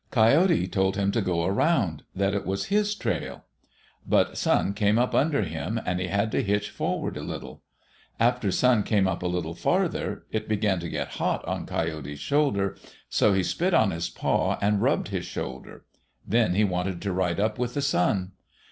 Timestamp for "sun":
4.35-4.73, 8.51-8.81, 17.83-18.31